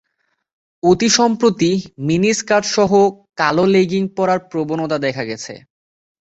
[0.83, 1.71] অতি সম্প্রতি
[2.09, 2.91] মিনিস্কার্টসহ
[3.37, 5.53] কালো লেগিং পরার প্রবণতা দেখা গেছে।